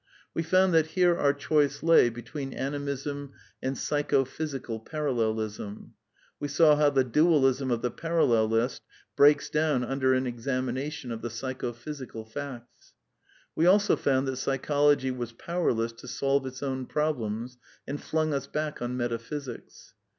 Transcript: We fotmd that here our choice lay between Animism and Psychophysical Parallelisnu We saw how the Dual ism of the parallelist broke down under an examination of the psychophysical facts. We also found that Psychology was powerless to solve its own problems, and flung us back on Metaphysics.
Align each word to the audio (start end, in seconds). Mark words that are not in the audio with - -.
We 0.33 0.41
fotmd 0.41 0.71
that 0.71 0.87
here 0.97 1.15
our 1.15 1.31
choice 1.31 1.83
lay 1.83 2.09
between 2.09 2.53
Animism 2.53 3.33
and 3.61 3.77
Psychophysical 3.77 4.79
Parallelisnu 4.79 5.91
We 6.39 6.47
saw 6.47 6.75
how 6.75 6.89
the 6.89 7.03
Dual 7.03 7.45
ism 7.45 7.69
of 7.69 7.83
the 7.83 7.91
parallelist 7.91 8.81
broke 9.15 9.43
down 9.51 9.83
under 9.83 10.15
an 10.15 10.25
examination 10.25 11.11
of 11.11 11.21
the 11.21 11.29
psychophysical 11.29 12.25
facts. 12.25 12.93
We 13.55 13.67
also 13.67 13.95
found 13.95 14.27
that 14.27 14.37
Psychology 14.37 15.11
was 15.11 15.33
powerless 15.33 15.91
to 15.91 16.07
solve 16.07 16.47
its 16.47 16.63
own 16.63 16.87
problems, 16.87 17.59
and 17.87 18.01
flung 18.01 18.33
us 18.33 18.47
back 18.47 18.81
on 18.81 18.97
Metaphysics. 18.97 19.93